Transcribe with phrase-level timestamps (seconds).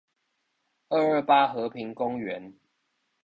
[0.87, 2.55] 二二八和平公園